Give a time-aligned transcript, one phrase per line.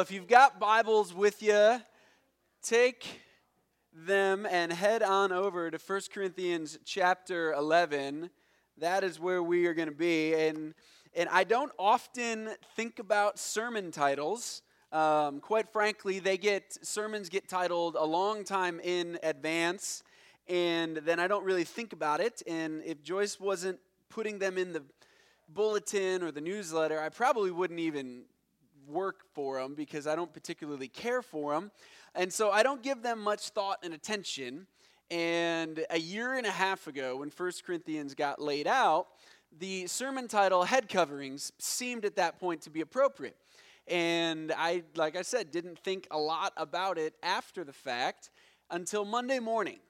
[0.00, 1.78] If you've got Bibles with you,
[2.62, 3.20] take
[3.92, 8.30] them and head on over to 1 Corinthians chapter 11.
[8.78, 10.32] That is where we are going to be.
[10.32, 10.72] And,
[11.14, 14.62] and I don't often think about sermon titles.
[14.90, 20.02] Um, quite frankly, they get sermons get titled a long time in advance,
[20.48, 22.42] and then I don't really think about it.
[22.46, 23.78] And if Joyce wasn't
[24.08, 24.82] putting them in the
[25.50, 28.22] bulletin or the newsletter, I probably wouldn't even
[28.90, 31.70] work for them because I don't particularly care for them.
[32.14, 34.66] And so I don't give them much thought and attention.
[35.10, 39.08] And a year and a half ago, when 1 Corinthians got laid out,
[39.58, 43.36] the sermon title, Head Coverings, seemed at that point to be appropriate.
[43.88, 48.30] And I, like I said, didn't think a lot about it after the fact
[48.70, 49.80] until Monday morning.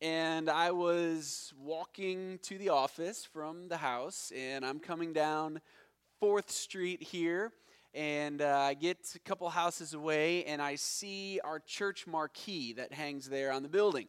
[0.00, 5.60] And I was walking to the office from the house, and I'm coming down
[6.22, 7.52] 4th Street here
[7.94, 12.92] and uh, I get a couple houses away and I see our church marquee that
[12.92, 14.06] hangs there on the building.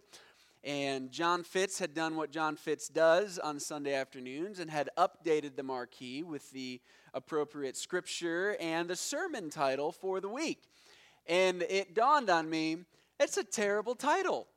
[0.64, 5.56] And John Fitz had done what John Fitz does on Sunday afternoons and had updated
[5.56, 6.80] the marquee with the
[7.14, 10.64] appropriate scripture and the sermon title for the week.
[11.28, 12.78] And it dawned on me
[13.20, 14.48] it's a terrible title.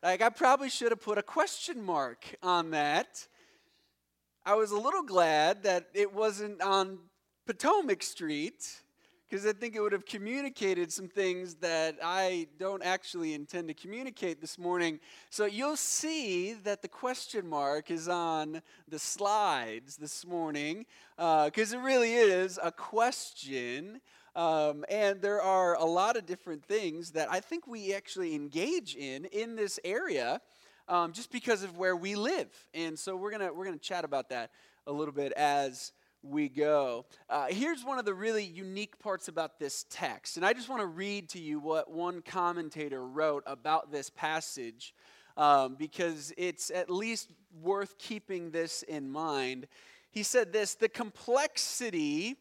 [0.00, 3.26] Like, I probably should have put a question mark on that.
[4.46, 6.98] I was a little glad that it wasn't on
[7.48, 8.82] Potomac Street
[9.26, 13.74] because I think it would have communicated some things that I don't actually intend to
[13.74, 15.00] communicate this morning.
[15.30, 20.84] So you'll see that the question mark is on the slides this morning
[21.16, 24.02] because uh, it really is a question.
[24.36, 28.94] Um, and there are a lot of different things that I think we actually engage
[28.94, 30.42] in in this area
[30.86, 32.50] um, just because of where we live.
[32.74, 34.50] And so we're going to we're gonna chat about that
[34.86, 37.06] a little bit as we go.
[37.28, 40.36] Uh, here's one of the really unique parts about this text.
[40.36, 44.94] And I just want to read to you what one commentator wrote about this passage
[45.36, 47.30] um, because it's at least
[47.62, 49.68] worth keeping this in mind.
[50.10, 52.36] He said this The complexity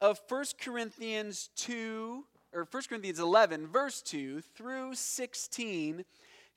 [0.00, 2.24] of 1 Corinthians 2,
[2.54, 6.04] or 1 Corinthians 11, verse 2 through 16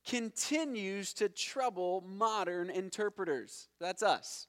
[0.05, 3.67] continues to trouble modern interpreters.
[3.79, 4.47] That's us.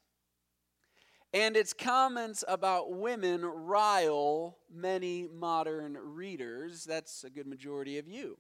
[1.35, 6.85] And its comments about women rile many modern readers.
[6.85, 8.39] That's a good majority of you.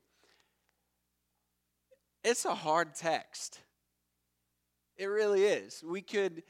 [2.22, 3.59] It's a hard text.
[4.97, 5.83] It really is.
[5.84, 6.44] We could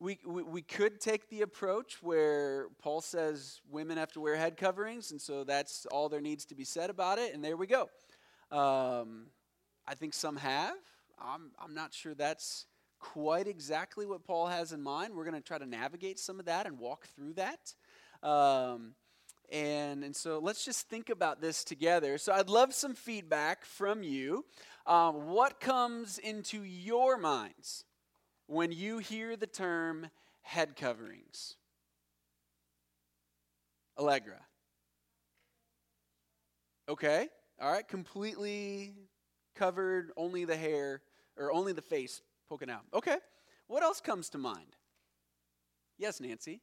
[0.00, 4.56] we, we, we could take the approach where Paul says women have to wear head
[4.56, 7.66] coverings, and so that's all there needs to be said about it, and there we
[7.66, 7.88] go.
[8.50, 9.26] Um,
[9.86, 10.74] I think some have.
[11.18, 12.66] I'm, I'm not sure that's
[13.12, 15.14] quite exactly what Paul has in mind.
[15.14, 17.74] We're going to try to navigate some of that and walk through that.
[18.26, 18.94] Um,
[19.52, 22.16] and, and so let's just think about this together.
[22.16, 24.46] So I'd love some feedback from you.
[24.86, 27.84] Um, what comes into your minds
[28.46, 30.06] when you hear the term
[30.40, 31.56] head coverings?
[33.98, 34.40] Allegra.
[36.88, 37.28] Okay.
[37.60, 37.86] All right.
[37.86, 38.94] Completely
[39.54, 41.02] covered, only the hair,
[41.36, 42.82] or only the face poking out.
[42.92, 43.16] Okay.
[43.66, 44.76] What else comes to mind?
[45.98, 46.60] Yes, Nancy.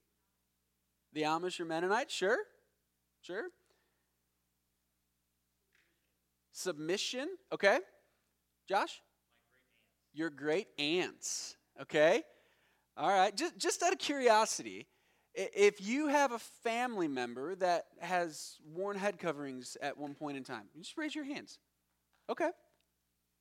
[1.14, 2.14] The Amish or Mennonites?
[2.14, 2.38] Sure.
[3.22, 3.50] Sure.
[6.52, 7.28] Submission.
[7.52, 7.80] Okay.
[8.68, 9.02] Josh?
[10.14, 11.56] Your great aunts.
[11.82, 12.24] Okay.
[12.98, 13.36] All right.
[13.36, 14.88] Just, just out of curiosity,
[15.34, 20.44] if you have a family member that has worn head coverings at one point in
[20.44, 21.60] time, just raise your hands.
[22.30, 22.50] Okay.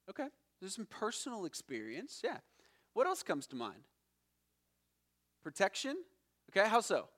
[0.09, 0.27] Okay.
[0.60, 2.21] There's some personal experience.
[2.22, 2.38] Yeah.
[2.93, 3.82] What else comes to mind?
[5.43, 5.97] Protection?
[6.50, 7.09] Okay, how so?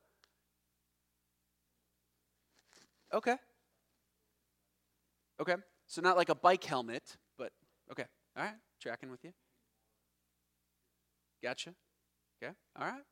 [3.13, 3.35] Okay.
[5.39, 5.55] Okay.
[5.87, 7.51] So not like a bike helmet, but
[7.91, 8.05] okay.
[8.37, 8.55] All right.
[8.79, 9.31] Tracking with you.
[11.41, 11.73] Gotcha.
[12.41, 12.53] Okay.
[12.79, 13.03] All right.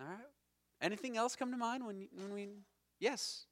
[0.00, 0.18] All right.
[0.80, 2.48] Anything else come to mind when, when we.
[3.00, 3.46] Yes.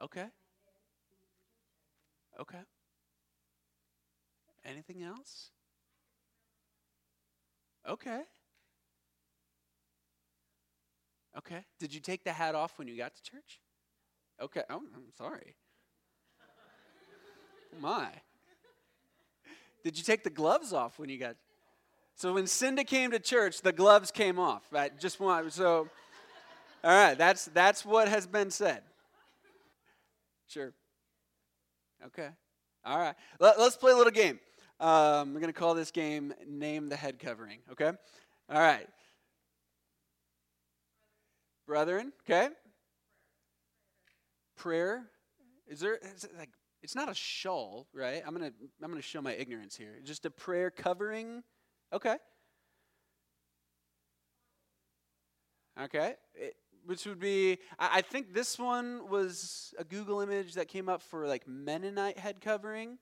[0.00, 0.26] Okay.
[2.40, 2.58] Okay.
[4.64, 5.50] Anything else?
[7.88, 8.20] Okay.
[11.36, 11.64] Okay.
[11.78, 13.60] Did you take the hat off when you got to church?
[14.40, 14.62] Okay.
[14.70, 15.54] Oh, I'm sorry.
[17.76, 18.08] Oh, my.
[19.84, 21.36] Did you take the gloves off when you got?
[22.16, 24.62] So when Cinda came to church, the gloves came off.
[24.74, 25.86] I just want so.
[26.82, 27.16] All right.
[27.16, 28.82] That's that's what has been said.
[30.48, 30.72] Sure.
[32.06, 32.28] Okay.
[32.84, 33.14] All right.
[33.40, 34.38] Let, us play a little game.
[34.80, 37.92] Um, we're going to call this game Name the Head Covering, okay?
[38.50, 38.86] All right.
[41.66, 42.48] Brethren, okay?
[44.56, 45.04] Prayer.
[45.66, 46.48] Is there is it like
[46.82, 48.22] it's not a shawl, right?
[48.26, 48.52] I'm gonna
[48.82, 49.96] I'm gonna show my ignorance here.
[50.02, 51.42] Just a prayer covering.
[51.92, 52.16] Okay.
[55.80, 56.14] Okay.
[56.34, 56.56] It,
[56.88, 61.02] which would be I, I think this one was a Google image that came up
[61.02, 62.96] for like Mennonite head covering.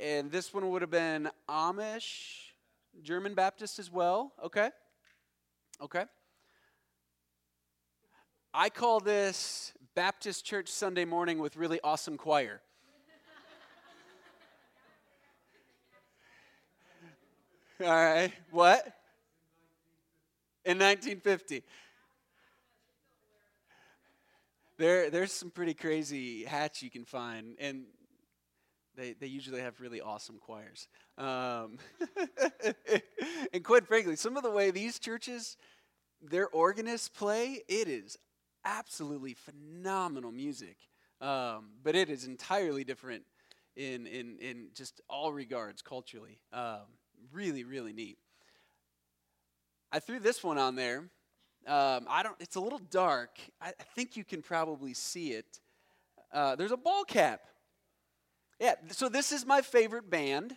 [0.00, 2.52] And this one would have been Amish,
[3.02, 4.32] German Baptist as well.
[4.44, 4.70] Okay.
[5.82, 6.04] Okay.
[8.54, 12.60] I call this Baptist Church Sunday morning with really awesome choir.
[17.84, 18.32] All right.
[18.52, 18.84] What?
[20.64, 21.64] In 1950.
[24.82, 27.84] There, there's some pretty crazy hats you can find, and
[28.96, 30.88] they, they usually have really awesome choirs.
[31.16, 31.78] Um,
[33.52, 35.56] and quite frankly, some of the way these churches,
[36.20, 38.16] their organists play, it is
[38.64, 40.78] absolutely phenomenal music.
[41.20, 43.22] Um, but it is entirely different
[43.76, 46.40] in, in, in just all regards culturally.
[46.52, 46.98] Um,
[47.30, 48.18] really, really neat.
[49.92, 51.04] I threw this one on there.
[51.66, 52.36] Um, I don't.
[52.40, 53.38] It's a little dark.
[53.60, 55.60] I, I, think you can probably see it.
[56.32, 57.40] Uh, there's a ball cap.
[58.58, 58.74] Yeah.
[58.90, 60.56] So this is my favorite band,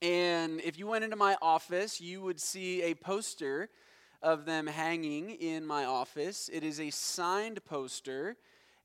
[0.00, 3.68] and if you went into my office, you would see a poster
[4.22, 6.48] of them hanging in my office.
[6.50, 8.36] It is a signed poster,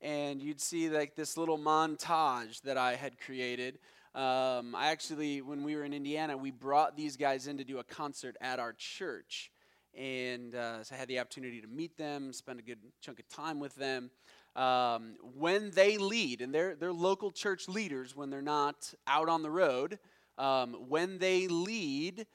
[0.02, 3.80] and you'd see like this little montage that I had created.
[4.14, 7.80] Um, I actually, when we were in Indiana, we brought these guys in to do
[7.80, 9.52] a concert at our church.
[9.98, 13.28] And uh, so I had the opportunity to meet them, spend a good chunk of
[13.30, 14.12] time with them.
[14.56, 19.42] Um, when they lead, and they're, they're local church leaders when they're not out on
[19.42, 20.00] the road,
[20.38, 22.26] um, when they lead,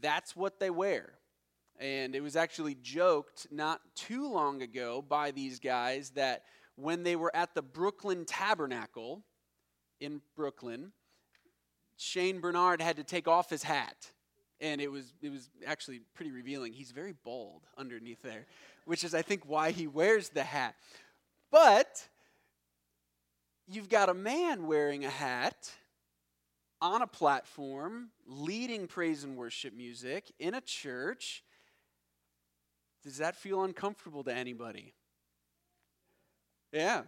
[0.00, 1.12] that's what they wear.
[1.78, 6.44] And it was actually joked not too long ago by these guys that
[6.76, 9.22] when they were at the Brooklyn Tabernacle
[10.00, 10.92] in Brooklyn,
[11.96, 14.10] Shane Barnard had to take off his hat.
[14.60, 16.72] And it was, it was actually pretty revealing.
[16.72, 18.46] He's very bald underneath there,
[18.84, 20.74] which is, I think, why he wears the hat.
[21.50, 22.06] But
[23.66, 25.70] you've got a man wearing a hat
[26.82, 31.42] on a platform, leading praise and worship music in a church
[33.02, 34.94] does that feel uncomfortable to anybody?
[36.72, 37.02] Yeah.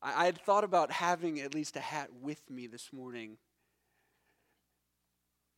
[0.00, 3.36] I, had thought about having at least a hat with me this morning,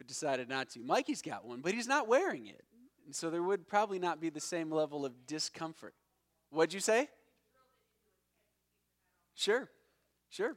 [0.00, 0.80] but decided not to.
[0.80, 2.64] Mikey's got one, but he's not wearing it.
[3.04, 5.92] And so there would probably not be the same level of discomfort.
[6.48, 7.10] What'd you say?
[9.34, 9.68] Sure,
[10.30, 10.56] sure.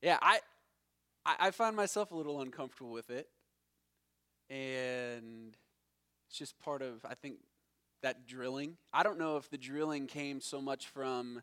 [0.00, 0.38] Yeah, I,
[1.26, 3.26] I find myself a little uncomfortable with it.
[4.48, 5.56] And
[6.28, 7.38] it's just part of, I think,
[8.04, 8.76] that drilling.
[8.92, 11.42] I don't know if the drilling came so much from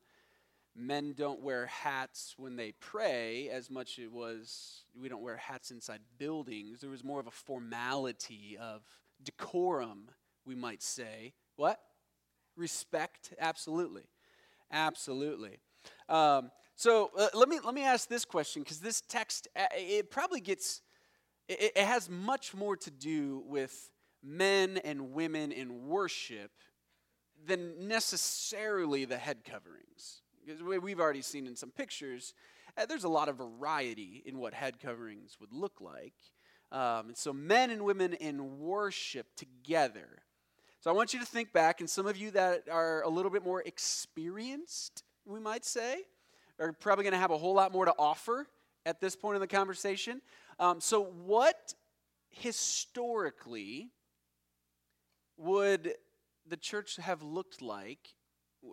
[0.77, 5.71] men don't wear hats when they pray as much it was we don't wear hats
[5.71, 6.81] inside buildings.
[6.81, 8.83] There was more of a formality of
[9.23, 10.09] decorum,
[10.45, 11.33] we might say.
[11.55, 11.79] What?
[12.55, 14.03] Respect, absolutely.
[14.71, 15.59] Absolutely.
[16.09, 20.11] Um, so uh, let me let me ask this question because this text uh, it
[20.11, 20.81] probably gets
[21.47, 23.89] it, it has much more to do with
[24.23, 26.51] men and women in worship
[27.45, 30.21] than necessarily the head coverings.
[30.47, 32.33] Because we've already seen in some pictures,
[32.77, 36.13] uh, there's a lot of variety in what head coverings would look like.
[36.71, 40.07] Um, and so, men and women in worship together.
[40.79, 43.31] So, I want you to think back, and some of you that are a little
[43.31, 46.03] bit more experienced, we might say,
[46.59, 48.47] are probably going to have a whole lot more to offer
[48.85, 50.21] at this point in the conversation.
[50.59, 51.73] Um, so, what
[52.29, 53.89] historically
[55.35, 55.93] would
[56.47, 58.15] the church have looked like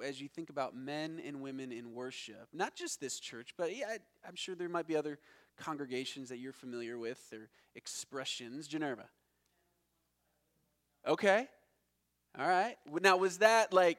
[0.03, 2.49] as you think about men and women in worship?
[2.53, 5.19] Not just this church, but yeah, I, am sure there might be other
[5.57, 8.69] congregations that you're familiar with or expressions.
[8.69, 9.05] Generva.
[11.07, 11.49] Okay.
[12.39, 12.77] All right.
[13.03, 13.99] Now, was that like,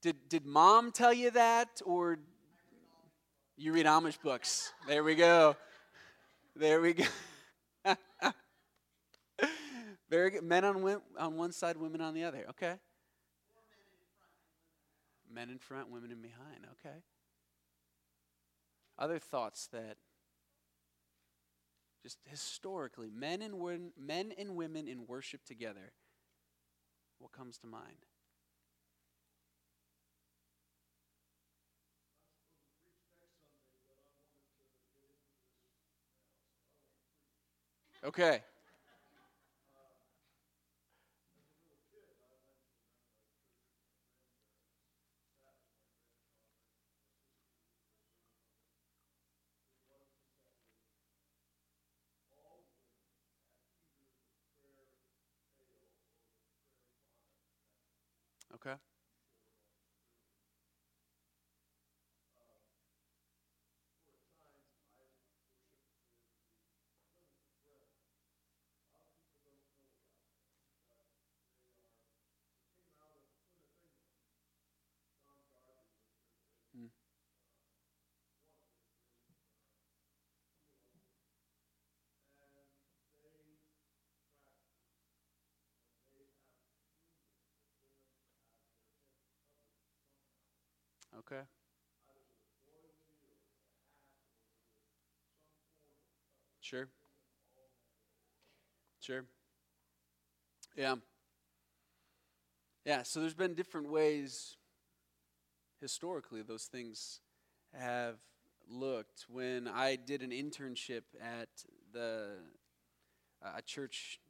[0.00, 2.18] did, did mom tell you that or
[3.56, 4.72] you read Amish books?
[4.86, 5.56] There we go.
[6.54, 7.04] There we go.
[10.10, 10.42] Very good.
[10.42, 12.46] Men on, on one side, women on the other.
[12.50, 12.74] Okay.
[15.32, 16.66] Men in front, women in behind.
[16.80, 16.96] Okay.
[18.98, 19.96] Other thoughts that
[22.02, 25.92] just historically, men and, men and women in worship together,
[27.18, 28.06] what comes to mind?
[38.04, 38.42] Okay.
[58.68, 58.78] Okay.
[91.16, 91.42] Okay.
[96.60, 96.88] Sure.
[99.00, 99.24] Sure.
[100.76, 100.96] Yeah.
[102.84, 104.56] Yeah, so there's been different ways
[105.80, 107.20] historically those things
[107.74, 108.16] have
[108.68, 109.26] looked.
[109.28, 111.48] When I did an internship at
[111.92, 112.36] the
[113.44, 114.20] uh, a church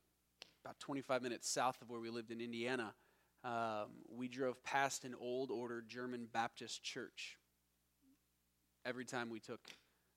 [0.64, 2.94] about 25 minutes south of where we lived in Indiana,
[3.45, 7.37] um, we drove past an old order German Baptist church
[8.85, 9.61] every time we took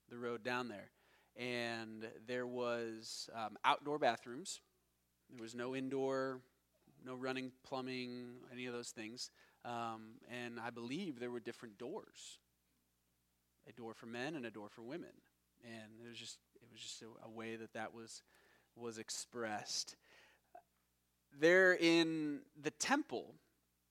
[0.10, 0.92] the road down there.
[1.38, 4.60] And there was um, outdoor bathrooms.
[5.34, 6.42] There was no indoor,
[7.06, 9.32] no running plumbing, any of those things.
[9.64, 12.40] Um, and I believe there were different doors
[13.70, 15.12] a door for men and a door for women.
[15.64, 18.24] And it was just, it was just a, a way that that was,
[18.76, 19.96] was expressed
[21.40, 23.36] they're in the temple.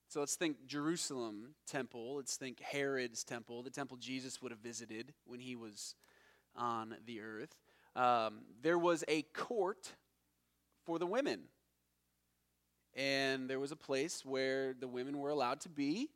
[0.07, 2.17] So let's think Jerusalem temple.
[2.17, 5.95] Let's think Herod's temple, the temple Jesus would have visited when he was
[6.55, 7.55] on the earth.
[7.95, 9.93] Um, there was a court
[10.85, 11.41] for the women.
[12.93, 16.09] And there was a place where the women were allowed to be,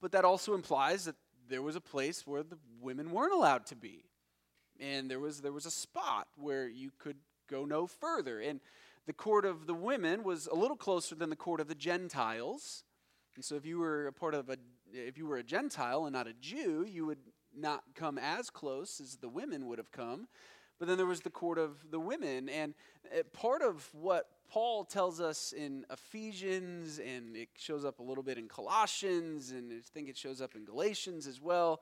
[0.00, 1.16] but that also implies that
[1.48, 4.04] there was a place where the women weren't allowed to be.
[4.80, 7.16] And there was, there was a spot where you could
[7.48, 8.40] go no further.
[8.40, 8.60] And
[9.06, 12.84] the court of the women was a little closer than the court of the Gentiles.
[13.36, 14.56] And so if you were a part of a
[14.92, 17.18] if you were a Gentile and not a Jew, you would
[17.54, 20.28] not come as close as the women would have come.
[20.78, 22.48] But then there was the court of the women.
[22.48, 22.74] And
[23.12, 28.22] uh, part of what Paul tells us in Ephesians, and it shows up a little
[28.22, 31.80] bit in Colossians, and I think it shows up in Galatians as well,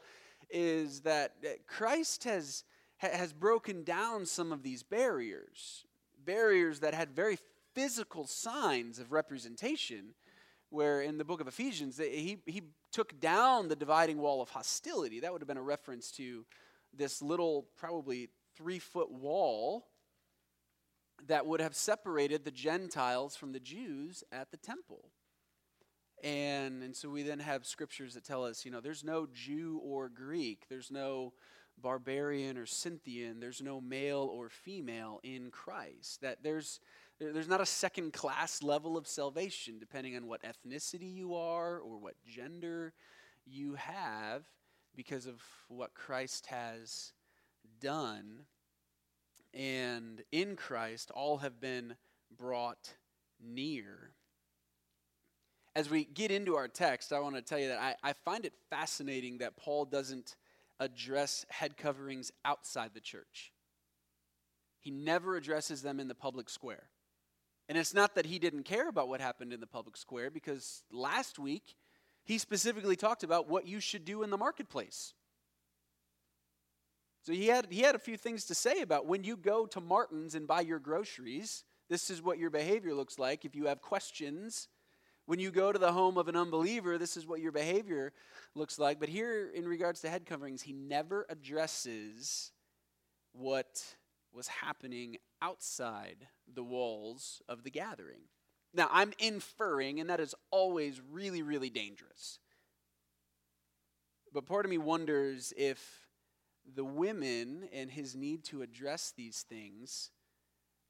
[0.49, 1.33] is that
[1.66, 2.64] Christ has,
[2.99, 5.85] has broken down some of these barriers
[6.25, 7.38] barriers that had very
[7.75, 10.14] physical signs of representation.
[10.71, 15.21] Where in the book of Ephesians, he, he took down the dividing wall of hostility.
[15.21, 16.45] That would have been a reference to
[16.93, 19.87] this little, probably three foot wall
[21.28, 25.11] that would have separated the Gentiles from the Jews at the temple.
[26.23, 29.81] And, and so we then have scriptures that tell us, you know, there's no Jew
[29.85, 31.35] or Greek, there's no
[31.81, 33.40] barbarian or Scythian.
[33.40, 36.21] There's no male or female in Christ.
[36.23, 36.81] That there's
[37.21, 41.97] there's not a second class level of salvation depending on what ethnicity you are or
[41.99, 42.93] what gender
[43.47, 44.45] you have
[44.97, 47.12] because of what Christ has
[47.81, 48.40] done.
[49.52, 51.95] And in Christ, all have been
[52.37, 52.95] brought
[53.40, 54.11] near.
[55.76, 58.45] As we get into our text, I want to tell you that I, I find
[58.45, 60.37] it fascinating that Paul doesn't
[60.81, 63.52] address head coverings outside the church.
[64.81, 66.88] He never addresses them in the public square.
[67.69, 70.83] And it's not that he didn't care about what happened in the public square, because
[70.90, 71.76] last week
[72.25, 75.14] he specifically talked about what you should do in the marketplace.
[77.23, 79.81] So he had, he had a few things to say about when you go to
[79.81, 83.47] Martin's and buy your groceries, this is what your behavior looks like.
[83.47, 84.69] If you have questions,
[85.26, 88.12] when you go to the home of an unbeliever, this is what your behavior
[88.54, 89.00] looks like.
[89.00, 92.52] But here, in regards to head coverings, he never addresses
[93.33, 93.83] what
[94.33, 98.21] was happening outside the walls of the gathering.
[98.75, 102.38] Now, I'm inferring, and that is always really, really dangerous.
[104.33, 106.09] But part of me wonders if
[106.75, 110.11] the women and his need to address these things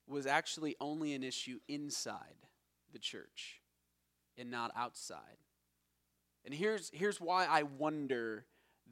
[0.06, 2.48] was actually only an issue inside
[2.92, 3.60] the church
[4.38, 5.38] and not outside.
[6.44, 8.44] And here's, here's why I wonder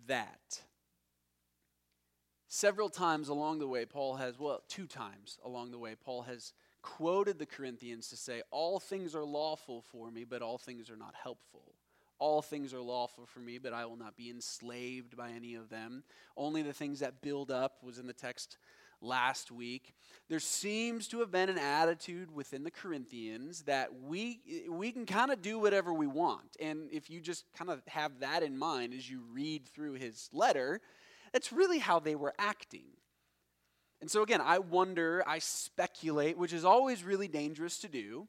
[0.07, 0.63] that.
[2.49, 6.53] Several times along the way, Paul has, well, two times along the way, Paul has
[6.83, 10.97] quoted the Corinthians to say, All things are lawful for me, but all things are
[10.97, 11.75] not helpful.
[12.19, 15.71] All things are lawful for me, but I will not be enslaved by any of
[15.71, 16.05] them.
[16.37, 18.59] Only the things that build up was in the text
[19.03, 19.95] last week,
[20.29, 24.41] there seems to have been an attitude within the Corinthians that we,
[24.71, 26.57] we can kind of do whatever we want.
[26.61, 30.31] And if you just kind of have that in mind as you read through his
[30.33, 30.81] letter,
[31.33, 32.87] that's really how they were acting.
[34.01, 38.27] And so, again, I wonder, I speculate, which is always really dangerous to do,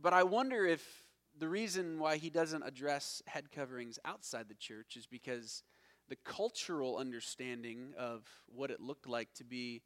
[0.00, 1.04] but I wonder if
[1.38, 5.62] the reason why he doesn't address head coverings outside the church is because
[6.08, 9.82] the cultural understanding of what it looked like to be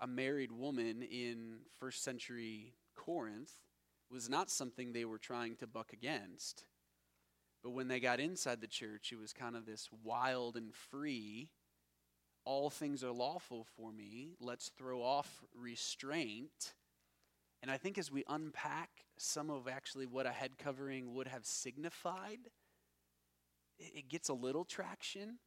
[0.00, 3.52] a married woman in first century Corinth
[4.10, 6.64] was not something they were trying to buck against.
[7.62, 11.50] But when they got inside the church, it was kind of this wild and free.
[12.44, 14.34] All things are lawful for me.
[14.40, 16.74] Let's throw off restraint.
[17.62, 21.46] And I think as we unpack some of actually what a head covering would have
[21.46, 22.40] signified,
[23.78, 25.38] it gets a little traction.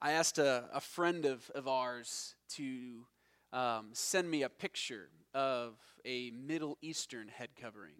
[0.00, 3.06] I asked a, a friend of, of ours to
[3.52, 5.74] um, send me a picture of
[6.04, 7.94] a Middle Eastern head covering.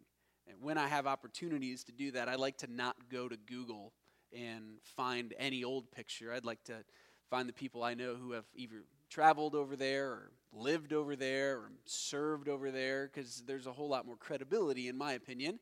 [0.48, 3.92] And when I have opportunities to do that, I like to not go to Google
[4.32, 6.32] and find any old picture.
[6.32, 6.84] I'd like to
[7.30, 11.56] find the people I know who have either traveled over there or lived over there
[11.58, 15.60] or served over there because there's a whole lot more credibility, in my opinion,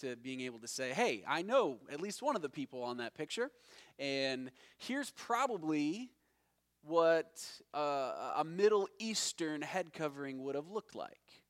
[0.00, 2.98] to being able to say, hey, I know at least one of the people on
[2.98, 3.50] that picture.
[3.98, 6.10] And here's probably
[6.82, 7.42] what
[7.74, 11.42] uh, a Middle Eastern head covering would have looked like.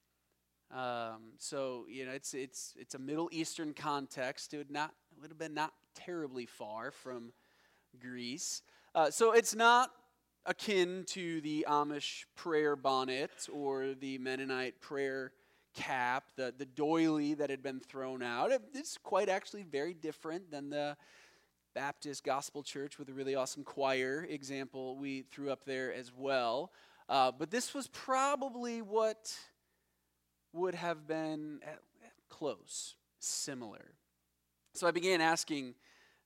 [0.71, 4.53] Um, so you know, it's it's it's a Middle Eastern context.
[4.55, 7.33] It would not it would have been not terribly far from
[8.01, 8.63] Greece.
[8.95, 9.91] Uh, so it's not
[10.47, 15.33] akin to the Amish prayer bonnet or the Mennonite prayer
[15.77, 18.51] cap, the, the doily that had been thrown out.
[18.75, 20.97] It's quite actually very different than the
[21.75, 26.73] Baptist Gospel Church with a really awesome choir example we threw up there as well.
[27.09, 29.37] Uh, but this was probably what
[30.53, 31.61] would have been
[32.29, 33.93] close, similar.
[34.75, 35.75] So I began asking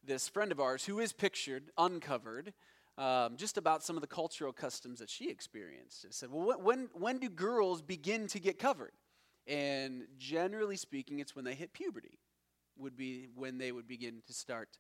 [0.05, 2.55] this friend of ours, who is pictured uncovered,
[2.96, 6.05] um, just about some of the cultural customs that she experienced.
[6.07, 8.92] I said, Well, when, when do girls begin to get covered?
[9.46, 12.18] And generally speaking, it's when they hit puberty,
[12.79, 14.79] would be when they would begin to start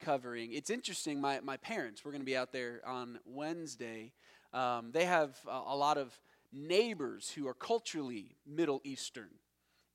[0.00, 0.52] covering.
[0.52, 4.12] It's interesting, my, my parents, we're going to be out there on Wednesday.
[4.52, 6.18] Um, they have a, a lot of
[6.52, 9.30] neighbors who are culturally Middle Eastern.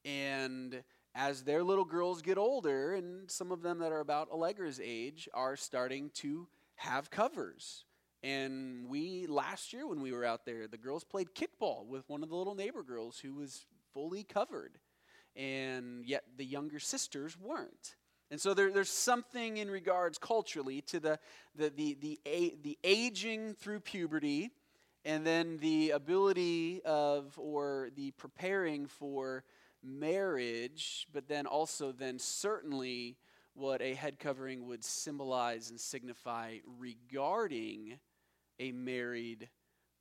[0.05, 0.83] And
[1.15, 5.27] as their little girls get older, and some of them that are about Allegra's age
[5.33, 7.85] are starting to have covers.
[8.21, 12.23] And we, last year when we were out there, the girls played kickball with one
[12.23, 14.77] of the little neighbor girls who was fully covered,
[15.35, 17.95] and yet the younger sisters weren't.
[18.29, 21.19] And so there, there's something in regards culturally to the,
[21.55, 24.51] the, the, the, a, the aging through puberty
[25.05, 29.43] and then the ability of or the preparing for
[29.81, 33.15] marriage, but then also then certainly
[33.53, 37.99] what a head covering would symbolize and signify regarding
[38.59, 39.47] a married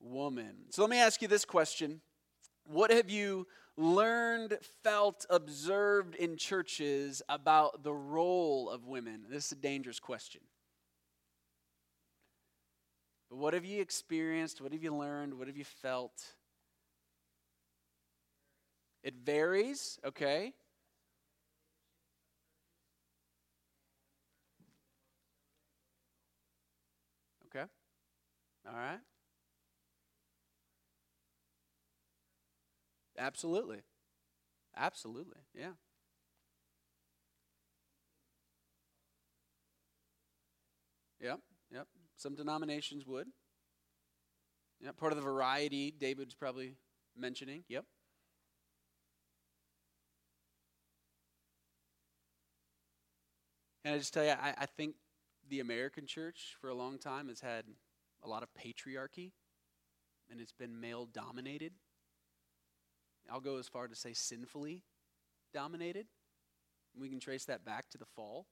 [0.00, 0.56] woman.
[0.70, 2.00] So let me ask you this question
[2.64, 9.24] What have you learned, felt, observed in churches about the role of women?
[9.28, 10.40] This is a dangerous question.
[13.30, 14.60] But what have you experienced?
[14.60, 15.34] What have you learned?
[15.34, 16.22] What have you felt?
[19.02, 20.54] It varies, okay?
[27.46, 27.66] Okay.
[28.66, 28.98] All right.
[33.18, 33.82] Absolutely.
[34.76, 35.40] Absolutely.
[35.54, 35.72] Yeah.
[41.20, 41.40] Yep.
[41.70, 41.86] Yep.
[42.16, 43.28] Some denominations would.
[44.80, 46.76] Yeah, part of the variety David's probably
[47.16, 47.64] mentioning.
[47.68, 47.84] Yep.
[53.84, 54.96] And I just tell you, I, I think
[55.48, 57.64] the American church for a long time has had
[58.22, 59.32] a lot of patriarchy
[60.30, 61.72] and it's been male dominated.
[63.30, 64.82] I'll go as far to say sinfully
[65.52, 66.06] dominated.
[66.98, 68.46] We can trace that back to the fall,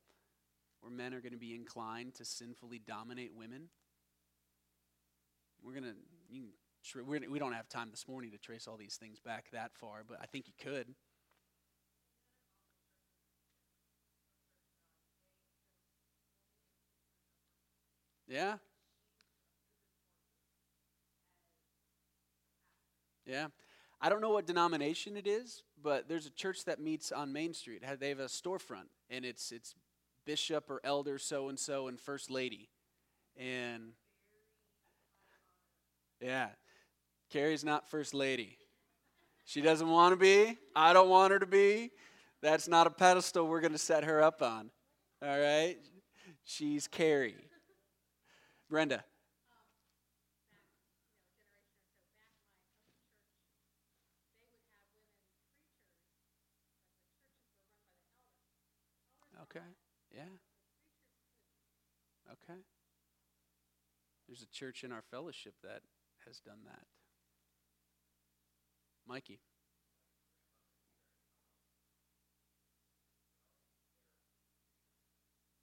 [0.80, 3.68] where men are going to be inclined to sinfully dominate women.
[5.62, 5.94] We're going to,
[6.28, 9.70] can, we're, we don't have time this morning to trace all these things back that
[9.74, 10.88] far, but I think you could.
[18.26, 18.56] Yeah.
[23.26, 23.48] Yeah.
[24.04, 27.54] I don't know what denomination it is, but there's a church that meets on Main
[27.54, 27.84] Street.
[28.00, 29.76] They have a storefront, and it's it's
[30.26, 32.68] bishop or elder so and so and first lady,
[33.36, 33.92] and
[36.20, 36.48] yeah,
[37.30, 38.58] Carrie's not first lady.
[39.44, 40.58] She doesn't want to be.
[40.74, 41.92] I don't want her to be.
[42.40, 44.70] That's not a pedestal we're going to set her up on.
[45.22, 45.76] All right,
[46.42, 47.36] she's Carrie.
[48.68, 49.04] Brenda.
[59.54, 59.64] Okay.
[60.14, 60.22] Yeah.
[62.30, 62.60] Okay.
[64.26, 65.82] There's a church in our fellowship that
[66.26, 66.86] has done that.
[69.06, 69.40] Mikey.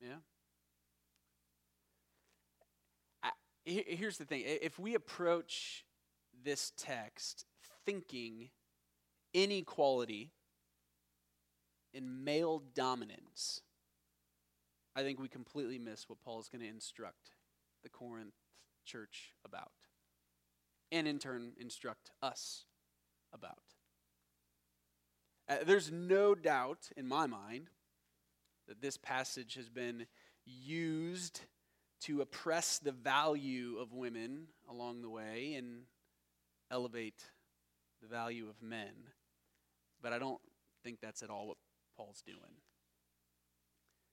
[0.02, 0.16] Yeah.
[3.24, 3.32] I,
[3.66, 5.86] here's the thing if we approach
[6.44, 7.46] this text
[7.86, 8.50] thinking
[9.34, 10.32] inequality
[11.94, 13.62] in male dominance,
[14.96, 17.32] I think we completely miss what Paul is going to instruct
[17.84, 18.34] the Corinth
[18.86, 19.72] church about,
[20.92, 22.66] and in turn, instruct us
[23.34, 23.76] about.
[25.48, 27.70] Uh, there's no doubt in my mind
[28.68, 30.06] that this passage has been
[30.46, 31.42] used
[32.02, 35.82] to oppress the value of women along the way and
[36.72, 37.24] elevate
[38.02, 38.94] the value of men.
[40.02, 40.40] But I don't
[40.84, 41.58] think that's at all what
[41.98, 42.62] Paul's doing.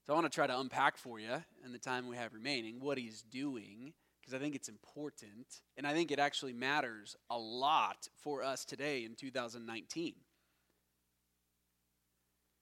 [0.07, 2.79] So I want to try to unpack for you in the time we have remaining
[2.79, 7.37] what he's doing because I think it's important and I think it actually matters a
[7.37, 10.15] lot for us today in 2019.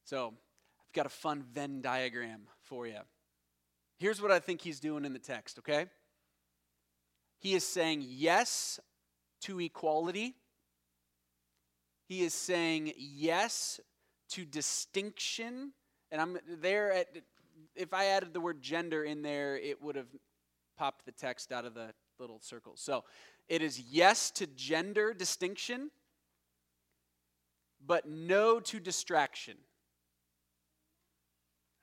[0.05, 3.01] So I've got a fun Venn diagram for you.
[3.99, 5.85] Here's what I think he's doing in the text, okay?
[7.41, 8.81] He is saying yes
[9.43, 10.35] to equality.
[12.09, 13.81] He is saying yes
[14.31, 15.73] to distinction.
[16.11, 17.09] And I'm there at,
[17.75, 20.09] if I added the word gender in there, it would have
[20.77, 22.81] popped the text out of the little circles.
[22.81, 23.05] So
[23.49, 25.91] it is yes to gender distinction,
[27.85, 29.57] but no to distraction.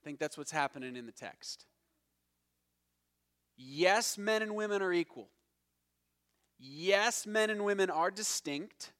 [0.01, 1.65] I think that's what's happening in the text.
[3.55, 5.29] Yes, men and women are equal.
[6.57, 8.93] Yes, men and women are distinct.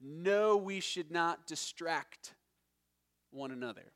[0.00, 2.34] No, we should not distract
[3.30, 3.92] one another.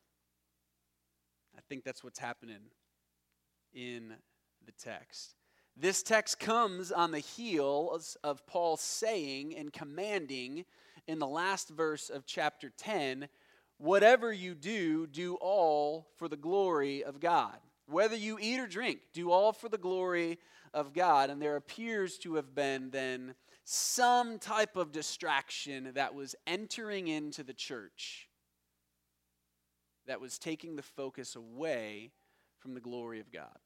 [1.71, 2.59] Think that's what's happening
[3.73, 4.15] in
[4.67, 5.37] the text.
[5.77, 10.65] This text comes on the heels of Paul saying and commanding
[11.07, 13.29] in the last verse of chapter 10
[13.79, 17.57] Whatever you do, do all for the glory of God.
[17.87, 20.41] Whether you eat or drink, do all for the glory
[20.75, 21.31] of God.
[21.31, 27.45] And there appears to have been then some type of distraction that was entering into
[27.45, 28.29] the church
[30.11, 32.11] that was taking the focus away
[32.59, 33.61] from the glory of God.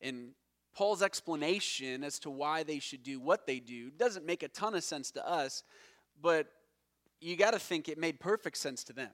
[0.00, 0.30] And
[0.74, 4.74] Paul's explanation as to why they should do what they do doesn't make a ton
[4.74, 5.62] of sense to us,
[6.20, 6.48] but
[7.20, 9.12] you got to think it made perfect sense to them.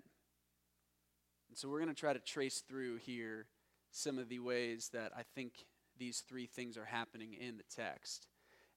[1.51, 3.45] And so we're going to try to trace through here
[3.91, 5.53] some of the ways that I think
[5.99, 8.27] these three things are happening in the text.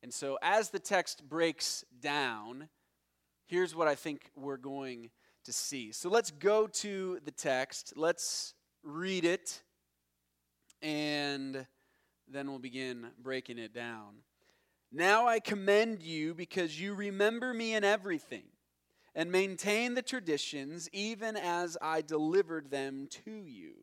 [0.03, 2.67] And so as the text breaks down,
[3.45, 5.09] here's what I think we're going
[5.45, 5.91] to see.
[5.91, 9.61] So let's go to the text, let's read it,
[10.81, 11.65] and
[12.27, 14.15] then we'll begin breaking it down.
[14.91, 18.43] Now I commend you because you remember me in everything
[19.15, 23.73] and maintain the traditions even as I delivered them to you.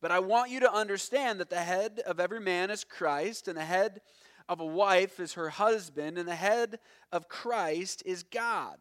[0.00, 3.56] But I want you to understand that the head of every man is Christ, and
[3.56, 4.00] the head
[4.48, 6.78] of a wife is her husband, and the head
[7.10, 8.78] of Christ is God.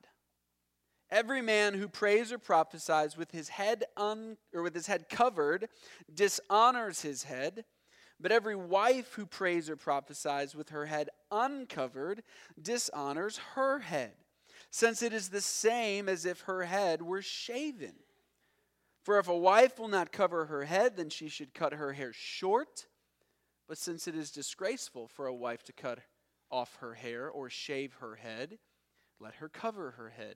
[1.09, 5.69] Every man who prays or prophesies with his head un, or with his head covered
[6.13, 7.65] dishonors his head.
[8.19, 12.23] But every wife who prays or prophesies with her head uncovered
[12.61, 14.13] dishonors her head
[14.69, 17.93] since it is the same as if her head were shaven.
[19.03, 22.11] For if a wife will not cover her head, then she should cut her hair
[22.13, 22.87] short.
[23.67, 25.99] But since it is disgraceful for a wife to cut
[26.51, 28.59] off her hair or shave her head,
[29.19, 30.35] let her cover her head.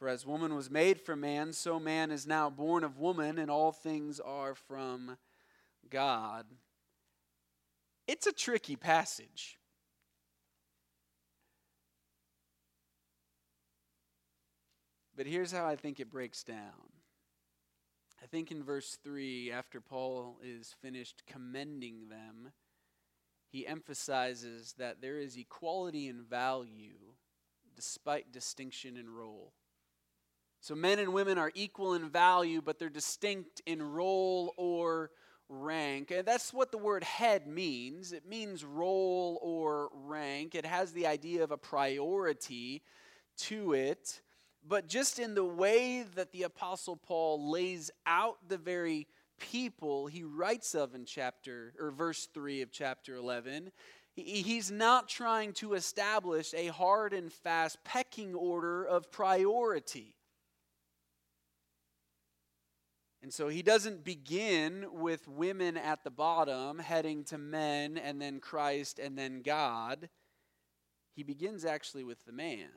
[0.00, 3.50] For as woman was made from man, so man is now born of woman, and
[3.50, 5.18] all things are from
[5.90, 6.46] God.
[8.08, 9.58] It's a tricky passage.
[15.14, 16.94] But here's how I think it breaks down.
[18.22, 22.52] I think in verse 3, after Paul is finished commending them,
[23.50, 27.16] he emphasizes that there is equality in value
[27.76, 29.52] despite distinction in role.
[30.60, 35.10] So men and women are equal in value, but they're distinct in role or
[35.48, 36.10] rank.
[36.10, 38.12] And that's what the word head means.
[38.12, 40.54] It means role or rank.
[40.54, 42.82] It has the idea of a priority
[43.38, 44.20] to it.
[44.66, 49.06] But just in the way that the Apostle Paul lays out the very
[49.38, 53.72] people he writes of in chapter or verse 3 of chapter 11,
[54.14, 60.14] he's not trying to establish a hard and fast pecking order of priority.
[63.22, 68.40] And so he doesn't begin with women at the bottom, heading to men, and then
[68.40, 70.08] Christ, and then God.
[71.14, 72.70] He begins actually with the man.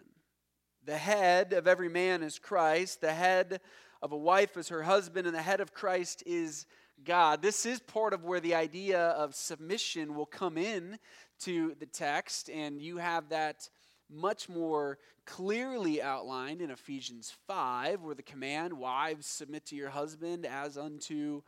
[0.86, 3.62] The head of every man is Christ, the head
[4.01, 6.65] of a wife is her husband, and the head of Christ is
[7.06, 7.41] God.
[7.41, 10.99] This is part of where the idea of submission will come in
[11.41, 13.69] to the text, and you have that
[14.10, 20.46] much more clearly outlined in Ephesians 5, where the command, Wives, submit to your husband
[20.46, 21.42] as unto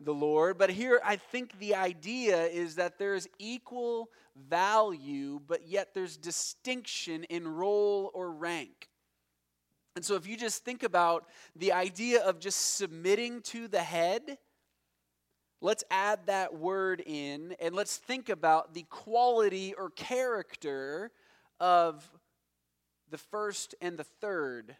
[0.00, 0.58] the Lord.
[0.58, 4.10] But here, I think the idea is that there's equal
[4.48, 8.88] value, but yet there's distinction in role or rank.
[9.96, 14.38] And so, if you just think about the idea of just submitting to the head,
[15.60, 21.10] let's add that word in and let's think about the quality or character
[21.60, 22.10] of
[23.10, 24.76] the first and the third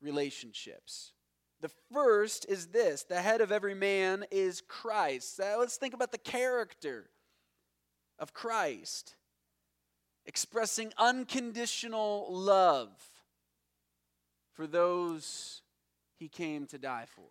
[0.00, 1.12] relationships.
[1.60, 5.36] The first is this the head of every man is Christ.
[5.36, 7.10] So let's think about the character
[8.18, 9.14] of Christ,
[10.26, 12.90] expressing unconditional love
[14.52, 15.62] for those
[16.18, 17.22] he came to die for.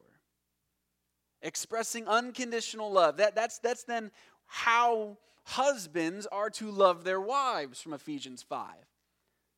[1.41, 3.17] Expressing unconditional love.
[3.17, 4.11] That, that's, that's then
[4.47, 5.17] how
[5.49, 8.69] husbands are to love their wives from Ephesians 5.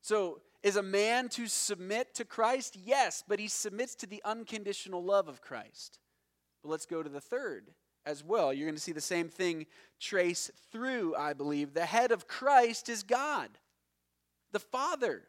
[0.01, 2.77] So, is a man to submit to Christ?
[2.84, 5.99] Yes, but he submits to the unconditional love of Christ.
[6.62, 7.71] But let's go to the third
[8.06, 8.54] as well.
[8.54, 9.65] You're going to see the same thing
[9.99, 11.73] trace through, I believe.
[11.73, 13.49] The head of Christ is God,
[14.51, 15.23] the Father.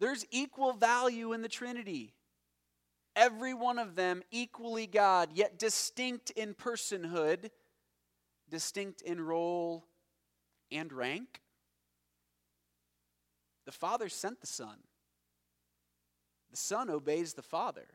[0.00, 2.14] There's equal value in the Trinity.
[3.14, 7.50] Every one of them equally God, yet distinct in personhood,
[8.48, 9.86] distinct in role
[10.70, 11.42] and rank.
[13.64, 14.78] The Father sent the Son.
[16.50, 17.86] The Son obeys the Father.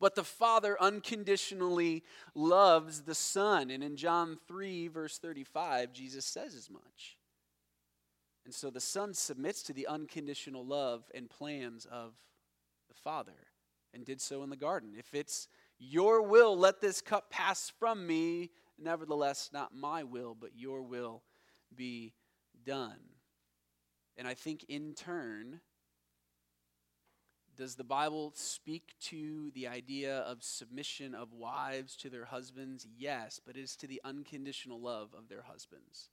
[0.00, 2.02] But the Father unconditionally
[2.34, 3.70] loves the Son.
[3.70, 7.18] And in John 3, verse 35, Jesus says as much.
[8.46, 12.14] And so the Son submits to the unconditional love and plans of
[12.88, 13.36] the Father
[13.92, 14.94] and did so in the garden.
[14.98, 18.50] If it's your will, let this cup pass from me.
[18.80, 21.22] Nevertheless, not my will, but your will
[21.74, 22.14] be
[22.64, 22.98] done.
[24.16, 25.60] And I think in turn,
[27.56, 32.86] does the Bible speak to the idea of submission of wives to their husbands?
[32.96, 36.08] Yes, but it is to the unconditional love of their husbands.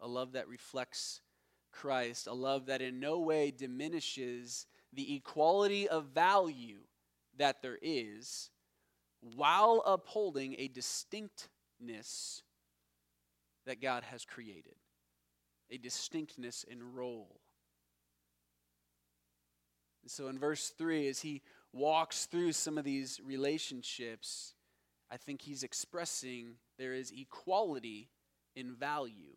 [0.00, 1.20] A love that reflects
[1.70, 6.80] Christ, a love that in no way diminishes the equality of value
[7.36, 8.50] that there is
[9.20, 10.68] while upholding a
[11.80, 12.42] distinctness
[13.66, 14.74] that God has created
[15.70, 17.40] a distinctness in role.
[20.02, 24.54] And so in verse 3, as he walks through some of these relationships,
[25.10, 28.08] I think he's expressing there is equality
[28.56, 29.36] in value,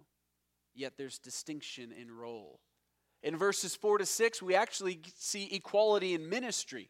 [0.74, 2.60] yet there's distinction in role.
[3.22, 6.90] In verses 4 to 6, we actually see equality in ministry,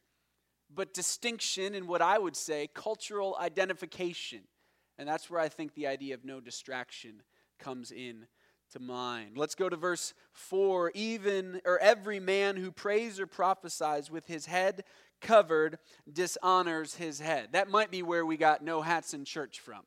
[0.74, 4.44] but distinction in what I would say cultural identification.
[4.97, 7.23] And that's where I think the idea of no distraction
[7.60, 8.27] comes in
[8.71, 9.38] to mind.
[9.38, 10.91] Let's go to verse 4.
[10.93, 14.84] Even or every man who prays or prophesies with his head
[15.21, 15.79] covered
[16.12, 17.49] dishonors his head.
[17.53, 19.82] That might be where we got no hats in church from.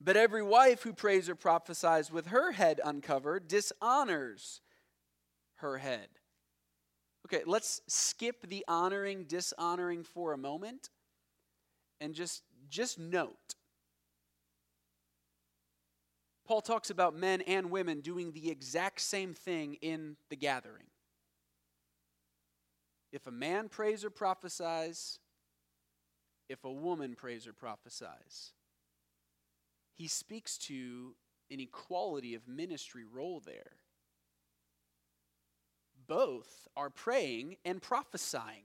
[0.00, 4.60] But every wife who prays or prophesies with her head uncovered dishonors
[5.56, 6.06] her head.
[7.26, 10.90] Okay, let's skip the honoring, dishonoring for a moment
[12.00, 13.54] and just just note
[16.48, 20.86] Paul talks about men and women doing the exact same thing in the gathering.
[23.12, 25.18] If a man prays or prophesies,
[26.48, 28.54] if a woman prays or prophesies,
[29.92, 31.14] he speaks to
[31.50, 33.72] an equality of ministry role there.
[36.06, 38.64] Both are praying and prophesying.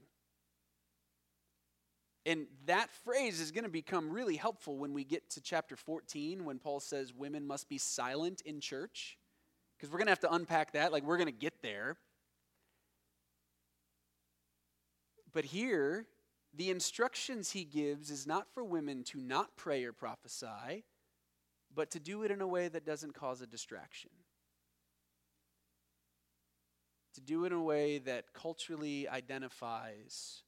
[2.26, 6.44] And that phrase is going to become really helpful when we get to chapter 14
[6.44, 9.18] when Paul says women must be silent in church.
[9.76, 10.92] Because we're going to have to unpack that.
[10.92, 11.96] Like, we're going to get there.
[15.32, 16.06] But here,
[16.54, 20.84] the instructions he gives is not for women to not pray or prophesy,
[21.74, 24.10] but to do it in a way that doesn't cause a distraction.
[27.14, 30.42] To do it in a way that culturally identifies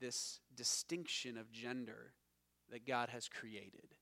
[0.00, 2.12] this distinction of gender
[2.70, 3.94] that God has created.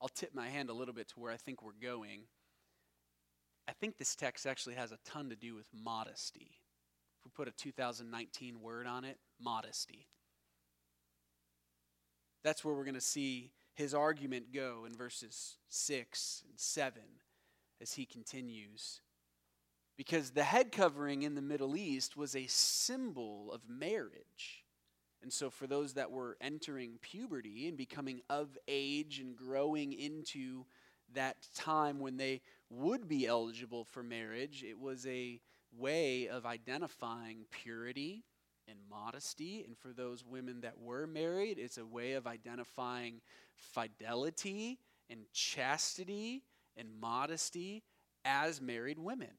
[0.00, 2.22] I'll tip my hand a little bit to where I think we're going.
[3.68, 6.60] I think this text actually has a ton to do with modesty.
[7.18, 10.06] If we put a 2019 word on it, modesty.
[12.44, 17.02] That's where we're going to see his argument go in verses 6 and 7
[17.80, 19.00] as he continues.
[19.98, 24.64] Because the head covering in the Middle East was a symbol of marriage.
[25.20, 30.64] And so, for those that were entering puberty and becoming of age and growing into
[31.14, 35.40] that time when they would be eligible for marriage, it was a
[35.76, 38.22] way of identifying purity
[38.68, 39.64] and modesty.
[39.66, 43.20] And for those women that were married, it's a way of identifying
[43.56, 44.78] fidelity
[45.10, 46.44] and chastity
[46.76, 47.82] and modesty
[48.24, 49.30] as married women.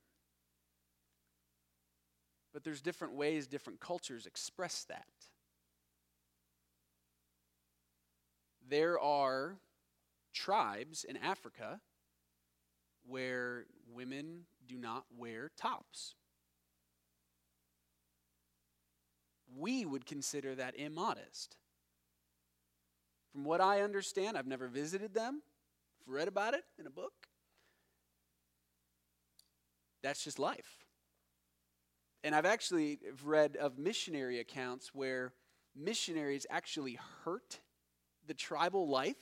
[2.53, 5.05] But there's different ways different cultures express that.
[8.67, 9.57] There are
[10.33, 11.79] tribes in Africa
[13.07, 16.15] where women do not wear tops.
[19.57, 21.57] We would consider that immodest.
[23.31, 25.41] From what I understand, I've never visited them,
[26.01, 27.13] I've read about it in a book.
[30.01, 30.78] That's just life.
[32.23, 35.33] And I've actually read of missionary accounts where
[35.75, 37.59] missionaries actually hurt
[38.27, 39.15] the tribal life.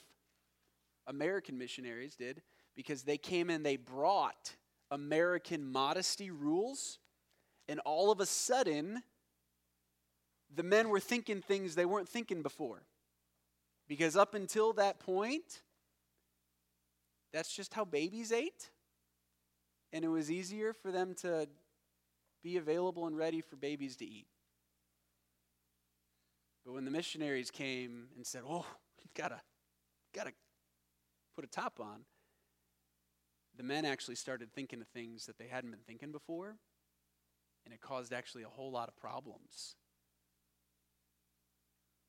[1.05, 2.41] American missionaries did
[2.75, 4.55] because they came in, they brought
[4.91, 6.99] American modesty rules,
[7.67, 9.01] and all of a sudden,
[10.55, 12.83] the men were thinking things they weren't thinking before.
[13.88, 15.62] Because up until that point,
[17.33, 18.69] that's just how babies ate.
[19.93, 21.47] And it was easier for them to
[22.47, 24.27] be available and ready for babies to eat.
[26.65, 28.65] But when the missionaries came and said, Oh,
[29.03, 29.41] you've got to,
[30.15, 30.33] got to
[31.36, 32.05] put a top on,
[33.57, 36.55] the men actually started thinking of things that they hadn't been thinking before,
[37.65, 39.75] and it caused actually a whole lot of problems.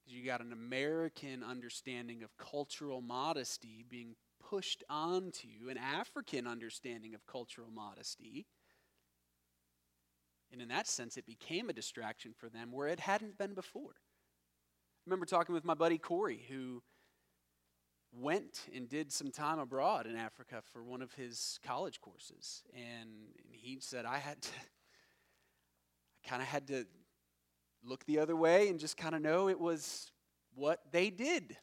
[0.07, 4.15] You got an American understanding of cultural modesty being
[4.49, 8.47] pushed onto an African understanding of cultural modesty.
[10.53, 13.93] And in that sense, it became a distraction for them where it hadn't been before.
[13.93, 16.83] I remember talking with my buddy Corey, who
[18.13, 22.63] went and did some time abroad in Africa for one of his college courses.
[22.75, 23.11] And
[23.51, 24.51] he said, I had to,
[26.25, 26.87] I kind of had to
[27.85, 30.11] look the other way and just kind of know it was
[30.55, 31.57] what they did.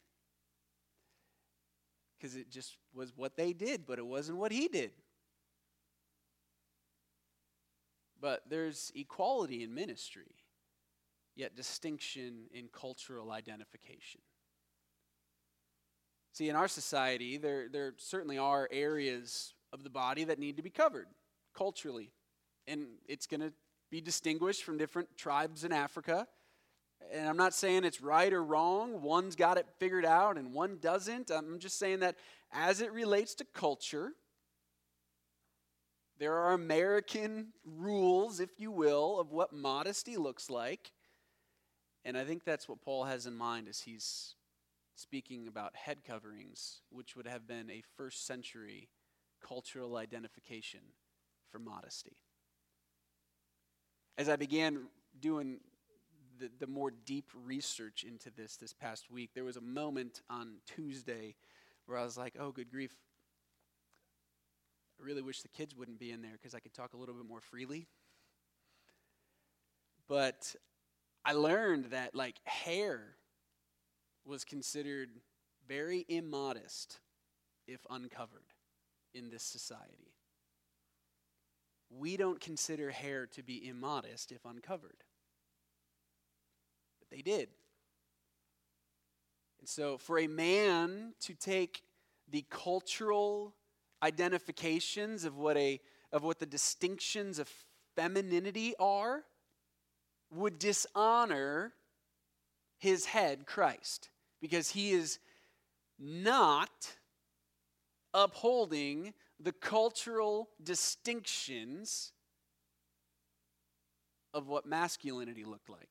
[2.17, 4.91] Because it just was what they did, but it wasn't what he did.
[8.21, 10.35] But there's equality in ministry,
[11.35, 14.21] yet distinction in cultural identification.
[16.33, 20.63] See, in our society, there, there certainly are areas of the body that need to
[20.63, 21.07] be covered
[21.55, 22.11] culturally.
[22.67, 23.53] And it's going to
[23.89, 26.27] be distinguished from different tribes in Africa.
[27.13, 29.01] And I'm not saying it's right or wrong.
[29.01, 31.31] One's got it figured out and one doesn't.
[31.31, 32.15] I'm just saying that
[32.51, 34.13] as it relates to culture,
[36.17, 40.91] there are American rules, if you will, of what modesty looks like.
[42.05, 44.35] And I think that's what Paul has in mind as he's
[44.95, 48.89] speaking about head coverings, which would have been a first century
[49.45, 50.79] cultural identification
[51.51, 52.15] for modesty.
[54.17, 54.85] As I began
[55.19, 55.59] doing
[56.39, 60.55] the, the more deep research into this this past week, there was a moment on
[60.65, 61.35] Tuesday
[61.85, 62.95] where I was like, oh, good grief.
[64.99, 67.15] I really wish the kids wouldn't be in there because I could talk a little
[67.15, 67.87] bit more freely.
[70.07, 70.55] But
[71.23, 73.15] I learned that, like, hair
[74.25, 75.09] was considered
[75.67, 76.99] very immodest
[77.67, 78.53] if uncovered
[79.13, 80.13] in this society.
[81.89, 85.03] We don't consider hair to be immodest if uncovered.
[86.99, 87.49] But they did.
[89.59, 91.83] And so, for a man to take
[92.27, 93.55] the cultural
[94.03, 95.79] identifications of what, a,
[96.11, 97.49] of what the distinctions of
[97.95, 99.23] femininity are
[100.31, 101.73] would dishonor
[102.77, 104.09] his head, Christ
[104.45, 105.17] because he is
[105.97, 106.97] not
[108.13, 112.11] upholding the cultural distinctions
[114.35, 115.89] of what masculinity looked like.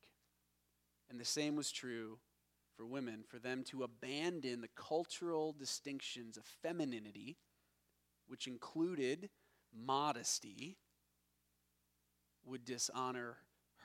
[1.10, 2.18] And the same was true
[2.76, 7.36] for women, for them to abandon the cultural distinctions of femininity,
[8.26, 9.30] which included
[9.72, 10.76] modesty,
[12.44, 13.38] would dishonor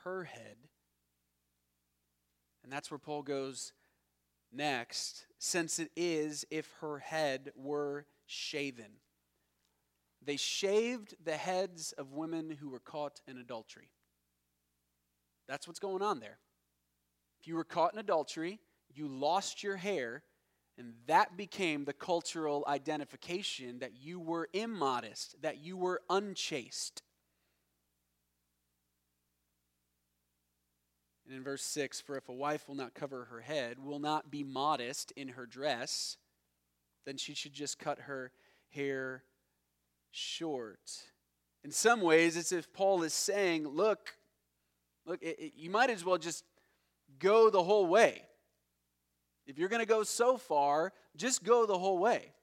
[0.03, 0.57] her head.
[2.63, 3.73] And that's where Paul goes
[4.51, 8.99] next, since it is if her head were shaven.
[10.21, 13.89] They shaved the heads of women who were caught in adultery.
[15.47, 16.39] That's what's going on there.
[17.39, 18.59] If you were caught in adultery,
[18.93, 20.23] you lost your hair,
[20.79, 27.03] and that became the cultural identification that you were immodest, that you were unchaste.
[31.27, 34.31] And in verse 6, for if a wife will not cover her head, will not
[34.31, 36.15] be modest in her dress,
[37.05, 38.31] then she should just cut her
[38.69, 39.23] hair
[40.11, 40.79] short.
[41.65, 44.15] In some ways, it's if Paul is saying, look,
[45.05, 46.45] look, it, it, you might as well just
[47.19, 48.23] go the whole way.
[49.49, 52.33] If you're going to go so far, just go the whole way.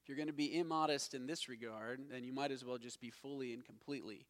[0.00, 3.00] If you're going to be immodest in this regard, then you might as well just
[3.00, 4.28] be fully and completely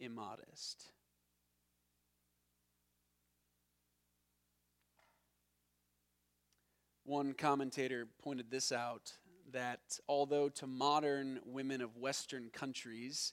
[0.00, 0.84] immodest.
[7.04, 9.14] One commentator pointed this out
[9.50, 13.32] that although to modern women of Western countries,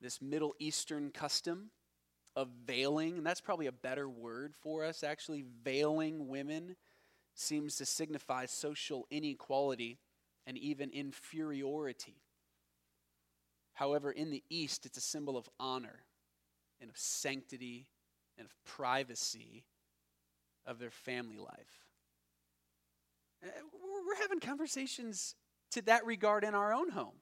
[0.00, 1.70] this Middle Eastern custom
[2.38, 6.76] of veiling, and that's probably a better word for us, actually, veiling women
[7.34, 9.98] seems to signify social inequality
[10.46, 12.22] and even inferiority.
[13.74, 16.04] However, in the East, it's a symbol of honor
[16.80, 17.88] and of sanctity
[18.38, 19.64] and of privacy
[20.64, 21.88] of their family life.
[23.44, 23.48] Uh,
[24.06, 25.34] we're having conversations
[25.72, 27.16] to that regard in our own home.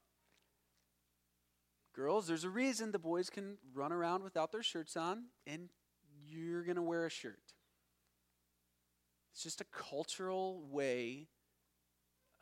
[1.96, 5.70] Girls, there's a reason the boys can run around without their shirts on, and
[6.28, 7.40] you're going to wear a shirt.
[9.32, 11.28] It's just a cultural way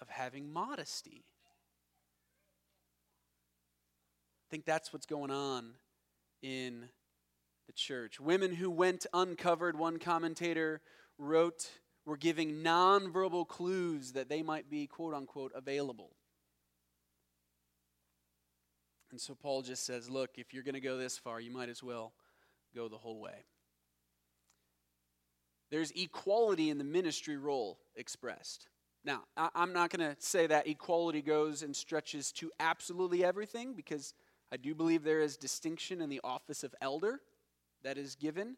[0.00, 1.24] of having modesty.
[4.42, 5.74] I think that's what's going on
[6.42, 6.88] in
[7.68, 8.18] the church.
[8.18, 10.80] Women who went uncovered, one commentator
[11.16, 11.70] wrote
[12.04, 16.10] were giving nonverbal clues that they might be, quote unquote, available.
[19.14, 21.68] And so Paul just says, look, if you're going to go this far, you might
[21.68, 22.14] as well
[22.74, 23.44] go the whole way.
[25.70, 28.66] There's equality in the ministry role expressed.
[29.04, 34.14] Now, I'm not going to say that equality goes and stretches to absolutely everything because
[34.50, 37.20] I do believe there is distinction in the office of elder
[37.84, 38.56] that is given.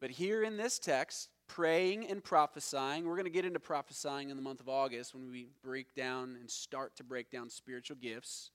[0.00, 3.04] But here in this text, praying and prophesying.
[3.04, 6.36] We're going to get into prophesying in the month of August when we break down
[6.40, 8.50] and start to break down spiritual gifts.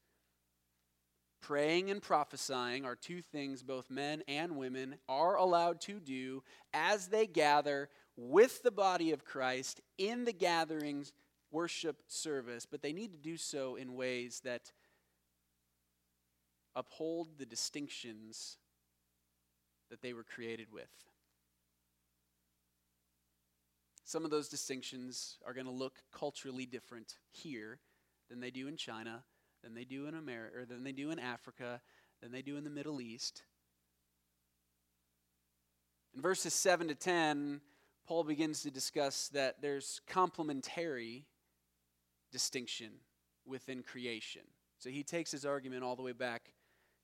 [1.46, 6.42] Praying and prophesying are two things both men and women are allowed to do
[6.74, 7.88] as they gather
[8.18, 11.14] with the body of Christ in the gatherings
[11.52, 14.72] worship service, but they need to do so in ways that
[16.76, 18.58] uphold the distinctions
[19.92, 20.90] that they were created with.
[24.04, 27.78] Some of those distinctions are going to look culturally different here
[28.32, 29.24] than they do in China,
[29.66, 31.82] than they do in America, or than they do in Africa,
[32.22, 33.42] than they do in the Middle East.
[36.14, 37.62] In verses 7 to 10,
[38.08, 41.26] Paul begins to discuss that there's complementary
[42.32, 42.92] distinction
[43.44, 44.44] within creation.
[44.78, 46.54] So he takes his argument all the way back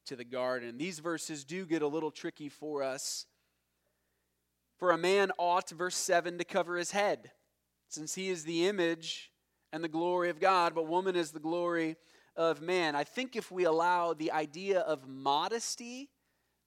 [0.06, 0.78] to the garden.
[0.78, 3.26] These verses do get a little tricky for us
[4.78, 7.32] for a man ought, verse 7, to cover his head,
[7.88, 9.32] since he is the image
[9.74, 11.96] and the glory of God, but woman is the glory
[12.50, 12.96] of man.
[12.96, 16.10] I think if we allow the idea of modesty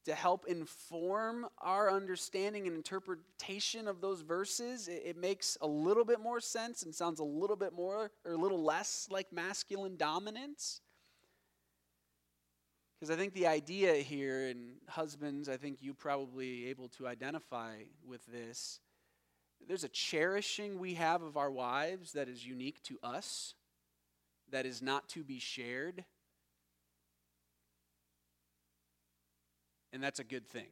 [0.05, 6.05] to help inform our understanding and interpretation of those verses, it, it, makes a little
[6.05, 9.97] bit more sense and sounds a little bit more or a little less like masculine
[9.97, 10.81] dominance.
[12.95, 17.79] Because I think the idea here, and husbands, I think you probably able to identify
[18.07, 18.79] with this.
[19.67, 23.55] There's a cherishing we have of our wives that is unique to us,
[24.51, 26.05] that is not to be shared.
[29.93, 30.69] And that's a good thing.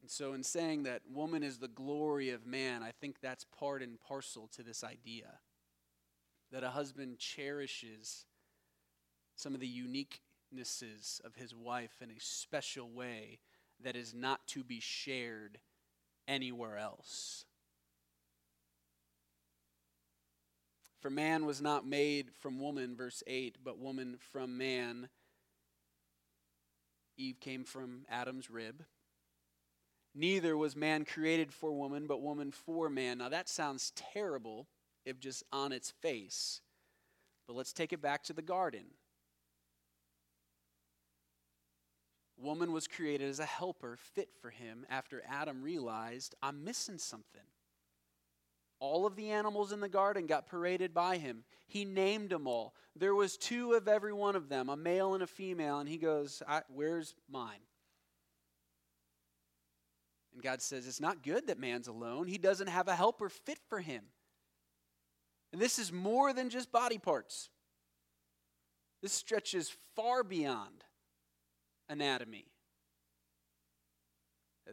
[0.00, 3.82] And so, in saying that woman is the glory of man, I think that's part
[3.82, 5.38] and parcel to this idea
[6.50, 8.26] that a husband cherishes
[9.36, 9.68] some of the
[10.52, 13.38] uniquenesses of his wife in a special way
[13.82, 15.58] that is not to be shared
[16.28, 17.44] anywhere else.
[21.02, 25.08] For man was not made from woman, verse 8, but woman from man.
[27.18, 28.84] Eve came from Adam's rib.
[30.14, 33.18] Neither was man created for woman, but woman for man.
[33.18, 34.68] Now that sounds terrible
[35.04, 36.60] if just on its face.
[37.48, 38.84] But let's take it back to the garden.
[42.36, 47.42] Woman was created as a helper fit for him after Adam realized, I'm missing something.
[48.82, 51.44] All of the animals in the garden got paraded by him.
[51.68, 52.74] He named them all.
[52.96, 55.98] There was two of every one of them, a male and a female, and he
[55.98, 57.60] goes, "Where's mine?"
[60.32, 62.26] And God says, It's not good that man's alone.
[62.26, 64.02] He doesn't have a helper fit for him.
[65.52, 67.50] And this is more than just body parts,
[69.00, 70.82] this stretches far beyond
[71.88, 72.46] anatomy.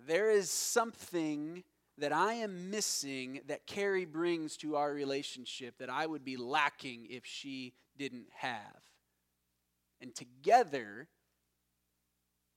[0.07, 1.63] There is something
[1.99, 7.07] that I am missing that Carrie brings to our relationship that I would be lacking
[7.09, 8.81] if she didn't have.
[10.01, 11.07] And together,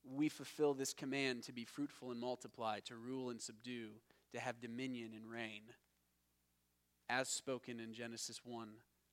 [0.05, 3.90] we fulfill this command to be fruitful and multiply, to rule and subdue,
[4.32, 5.62] to have dominion and reign,
[7.09, 8.68] as spoken in Genesis 1,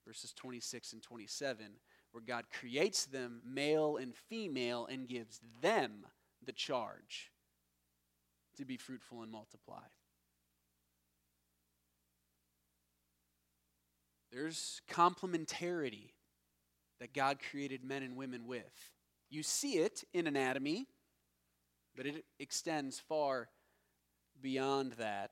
[0.05, 1.65] verses 26 and 27,
[2.11, 6.05] where God creates them male and female and gives them
[6.45, 7.31] the charge
[8.57, 9.83] to be fruitful and multiply.
[14.31, 16.11] There's complementarity
[16.99, 18.93] that God created men and women with.
[19.29, 20.87] You see it in anatomy,
[21.95, 23.49] but it extends far
[24.41, 25.31] beyond that.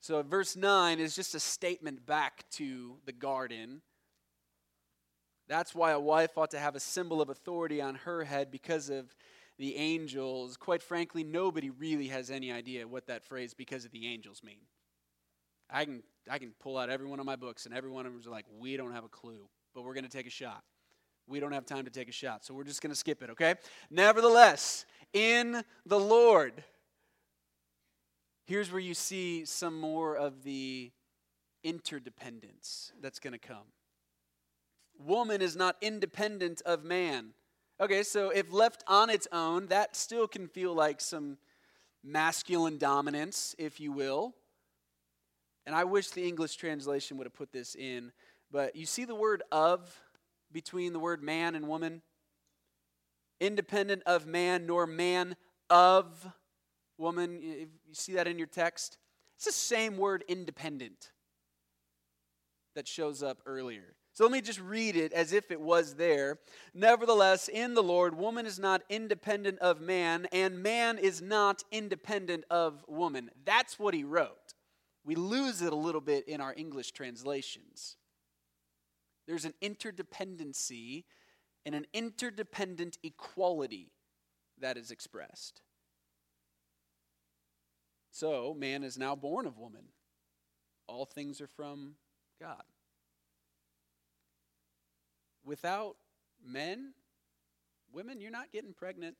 [0.00, 3.80] So, verse 9 is just a statement back to the garden.
[5.48, 8.90] That's why a wife ought to have a symbol of authority on her head because
[8.90, 9.14] of
[9.58, 10.56] the angels.
[10.56, 14.66] Quite frankly, nobody really has any idea what that phrase because of the angels mean.
[15.70, 18.12] I can I can pull out every one of my books, and every one of
[18.12, 20.62] them is like, we don't have a clue, but we're going to take a shot.
[21.26, 23.30] We don't have time to take a shot, so we're just going to skip it,
[23.30, 23.54] okay?
[23.90, 26.64] Nevertheless, in the Lord,
[28.46, 30.90] here's where you see some more of the
[31.62, 33.72] interdependence that's going to come.
[34.98, 37.30] Woman is not independent of man.
[37.80, 41.38] Okay, so if left on its own, that still can feel like some
[42.04, 44.34] masculine dominance, if you will.
[45.66, 48.12] And I wish the English translation would have put this in,
[48.50, 50.00] but you see the word of
[50.52, 52.02] between the word man and woman?
[53.40, 55.36] Independent of man, nor man
[55.70, 56.26] of
[56.98, 57.40] woman.
[57.42, 58.98] You see that in your text?
[59.36, 61.10] It's the same word independent
[62.74, 63.96] that shows up earlier.
[64.12, 66.38] So let me just read it as if it was there.
[66.72, 72.44] Nevertheless, in the Lord, woman is not independent of man, and man is not independent
[72.48, 73.30] of woman.
[73.44, 74.43] That's what he wrote.
[75.04, 77.96] We lose it a little bit in our English translations.
[79.26, 81.04] There's an interdependency
[81.66, 83.92] and an interdependent equality
[84.60, 85.62] that is expressed.
[88.10, 89.86] So, man is now born of woman.
[90.86, 91.94] All things are from
[92.40, 92.62] God.
[95.44, 95.96] Without
[96.46, 96.94] men,
[97.92, 99.16] women, you're not getting pregnant.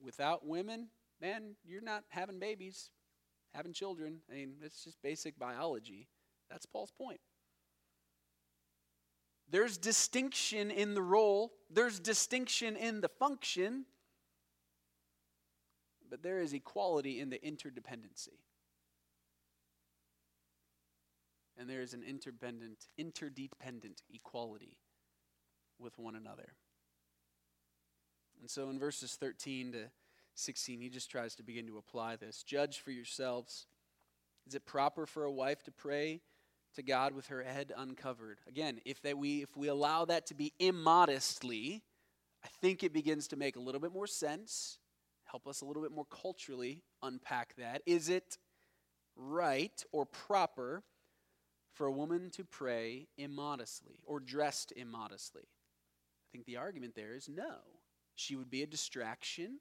[0.00, 0.88] Without women,
[1.20, 2.90] man, you're not having babies
[3.54, 4.18] having children.
[4.30, 6.08] I mean, it's just basic biology.
[6.50, 7.20] That's Paul's point.
[9.50, 13.86] There's distinction in the role, there's distinction in the function,
[16.10, 18.40] but there is equality in the interdependency.
[21.58, 24.76] And there is an interdependent, interdependent equality
[25.78, 26.52] with one another.
[28.40, 29.78] And so in verses 13 to
[30.38, 32.42] 16, he just tries to begin to apply this.
[32.42, 33.66] Judge for yourselves.
[34.46, 36.20] Is it proper for a wife to pray
[36.74, 38.38] to God with her head uncovered?
[38.46, 41.82] Again, if that we if we allow that to be immodestly,
[42.44, 44.78] I think it begins to make a little bit more sense.
[45.24, 47.82] Help us a little bit more culturally unpack that.
[47.84, 48.38] Is it
[49.16, 50.82] right or proper
[51.74, 55.42] for a woman to pray immodestly or dressed immodestly?
[55.42, 57.56] I think the argument there is no.
[58.14, 59.58] She would be a distraction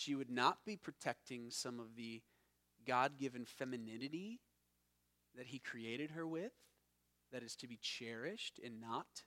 [0.00, 2.22] she would not be protecting some of the
[2.86, 4.40] God given femininity
[5.36, 6.52] that He created her with,
[7.32, 9.24] that is to be cherished and not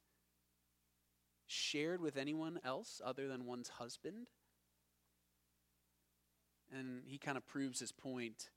[1.46, 4.30] shared with anyone else other than one's husband.
[6.76, 8.50] And he kind of proves his point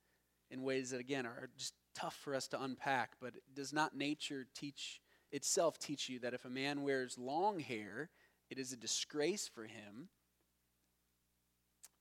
[0.50, 3.12] in ways that, again, are just tough for us to unpack.
[3.20, 8.08] But does not nature teach itself teach you that if a man wears long hair,
[8.48, 10.08] it is a disgrace for him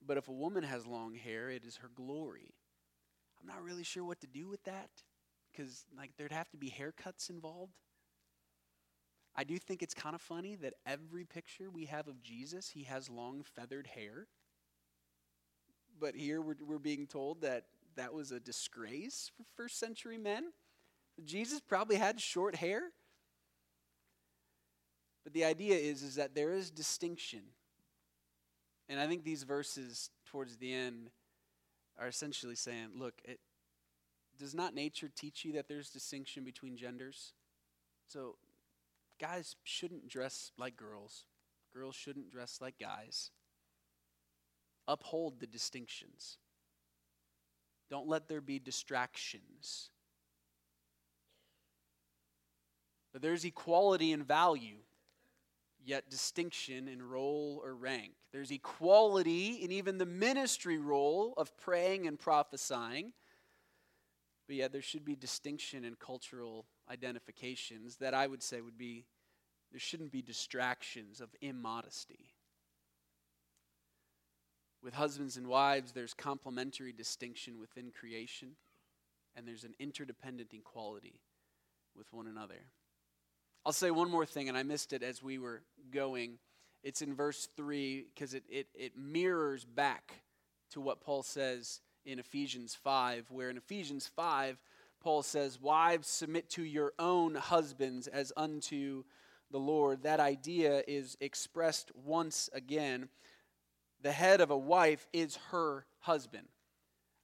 [0.06, 2.54] but if a woman has long hair, it is her glory.
[3.40, 4.90] I'm not really sure what to do with that
[5.52, 7.74] because like there'd have to be haircuts involved.
[9.36, 12.84] I do think it's kind of funny that every picture we have of Jesus, he
[12.84, 14.28] has long feathered hair.
[16.00, 20.52] But here we're, we're being told that that was a disgrace for first century men.
[21.24, 22.84] Jesus probably had short hair.
[25.24, 27.42] But the idea is, is that there is distinction.
[28.88, 31.10] And I think these verses towards the end
[32.00, 33.40] are essentially saying, look, it,
[34.38, 37.34] does not nature teach you that there's distinction between genders?
[38.08, 38.36] So
[39.20, 41.26] guys shouldn't dress like girls,
[41.74, 43.32] girls shouldn't dress like guys.
[44.88, 46.38] Uphold the distinctions.
[47.90, 49.90] Don't let there be distractions.
[53.12, 54.78] But there's equality in value,
[55.86, 58.14] yet distinction in role or rank.
[58.32, 63.14] There's equality in even the ministry role of praying and prophesying,
[64.48, 69.06] but yet there should be distinction in cultural identifications that I would say would be
[69.72, 72.32] there shouldn't be distractions of immodesty.
[74.82, 78.52] With husbands and wives, there's complementary distinction within creation,
[79.36, 81.20] and there's an interdependent equality
[81.96, 82.68] with one another.
[83.66, 86.38] I'll say one more thing, and I missed it as we were going.
[86.84, 90.22] It's in verse 3 because it, it, it mirrors back
[90.72, 94.60] to what Paul says in Ephesians 5, where in Ephesians 5,
[95.02, 99.04] Paul says, Wives, submit to your own husbands as unto
[99.50, 100.04] the Lord.
[100.04, 103.10] That idea is expressed once again.
[104.04, 106.48] The head of a wife is her husband.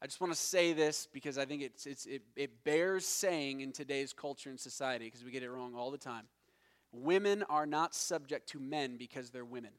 [0.02, 3.62] I just want to say this because I think it's, it's, it, it bears saying
[3.62, 6.26] in today's culture and society because we get it wrong all the time.
[6.91, 9.72] Women are not subject to men because they're women.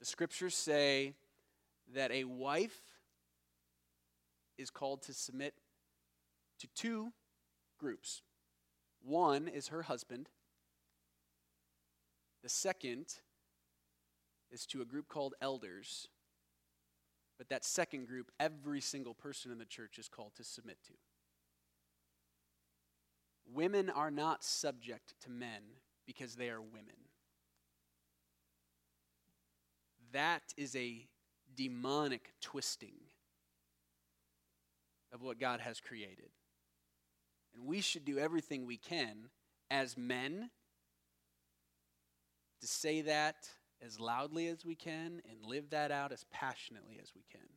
[0.00, 1.14] The scriptures say
[1.94, 2.78] that a wife
[4.58, 5.54] is called to submit
[6.60, 7.12] to two
[7.78, 8.20] groups.
[9.02, 10.28] One is her husband,
[12.42, 13.06] the second
[14.50, 16.08] is to a group called elders
[17.38, 20.92] but that second group, every single person in the church is called to submit to.
[23.54, 25.62] Women are not subject to men
[26.06, 26.96] because they are women.
[30.12, 31.06] That is a
[31.54, 32.94] demonic twisting
[35.12, 36.30] of what God has created.
[37.54, 39.30] And we should do everything we can
[39.70, 40.50] as men
[42.60, 43.48] to say that
[43.84, 47.48] as loudly as we can and live that out as passionately as we can.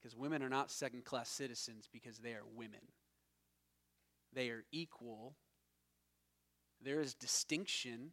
[0.00, 2.92] Because women are not second class citizens because they are women,
[4.32, 5.34] they are equal.
[6.82, 8.12] There is distinction,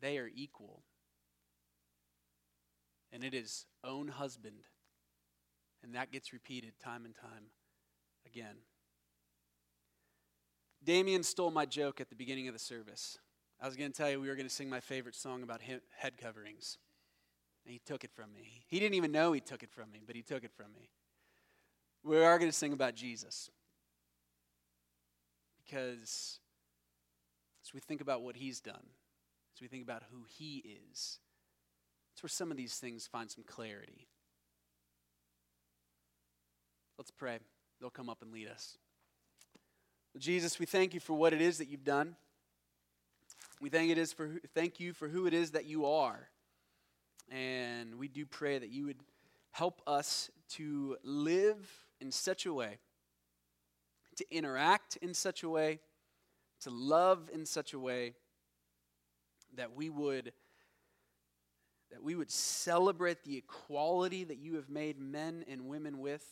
[0.00, 0.82] they are equal.
[3.12, 4.64] And it is own husband.
[5.82, 7.52] And that gets repeated time and time
[8.26, 8.56] again.
[10.82, 13.18] Damien stole my joke at the beginning of the service.
[13.60, 15.60] I was going to tell you we were going to sing my favorite song about
[15.62, 16.78] head coverings.
[17.64, 18.62] And he took it from me.
[18.68, 20.90] He didn't even know he took it from me, but he took it from me.
[22.02, 23.50] We are going to sing about Jesus.
[25.64, 26.38] Because
[27.64, 28.86] as we think about what he's done,
[29.54, 31.18] as we think about who he is,
[32.14, 34.08] it's where some of these things find some clarity.
[36.96, 37.38] Let's pray.
[37.80, 38.78] They'll come up and lead us.
[40.16, 42.16] Jesus, we thank you for what it is that you've done.
[43.60, 46.28] We thank, it is for, thank you for who it is that you are.
[47.30, 49.00] And we do pray that you would
[49.50, 51.68] help us to live
[52.00, 52.78] in such a way,
[54.16, 55.80] to interact in such a way,
[56.60, 58.14] to love in such a way
[59.56, 60.32] that we would
[61.90, 66.22] that we would celebrate the equality that you have made men and women with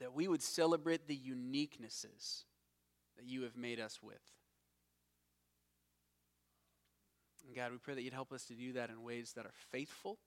[0.00, 2.44] that we would celebrate the uniquenesses
[3.16, 4.22] that you have made us with
[7.46, 9.54] And God, we pray that you'd help us to do that in ways that are
[9.70, 10.18] faithful,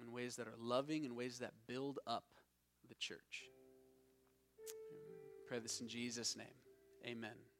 [0.00, 2.24] in ways that are loving, in ways that build up
[2.88, 3.44] the church.
[5.48, 6.46] Pray this in Jesus' name.
[7.04, 7.51] Amen.